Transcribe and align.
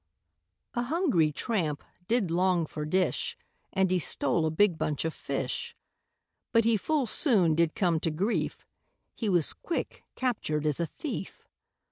A 0.73 0.81
hungry 0.81 1.31
tramp 1.31 1.83
did 2.07 2.31
long 2.31 2.65
for 2.65 2.85
dish, 2.85 3.37
And 3.71 3.91
he 3.91 3.99
stole 3.99 4.47
a 4.47 4.49
big 4.49 4.75
bunch 4.79 5.05
of 5.05 5.13
fish, 5.13 5.75
But 6.51 6.63
he 6.65 6.75
full 6.75 7.05
soon 7.05 7.53
did 7.53 7.75
come 7.75 7.99
to 7.99 8.09
grief, 8.09 8.65
He 9.13 9.29
was 9.29 9.53
quick 9.53 10.03
captured 10.15 10.65
as 10.65 10.79
a 10.79 10.87
thief. 10.87 11.47